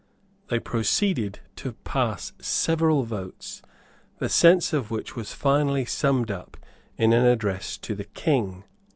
[0.47, 3.61] They proceeded to pass several votes,
[4.17, 6.57] the sense of which was finally summed up
[6.97, 8.63] in an address to the King.